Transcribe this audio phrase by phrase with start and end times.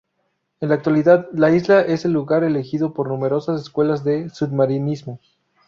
[0.61, 5.19] En la actualidad, la isla es el lugar elegido por numerosas escuelas de submarinismo.